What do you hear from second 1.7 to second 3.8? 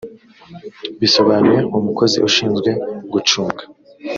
umukozi ushinzwe gucunga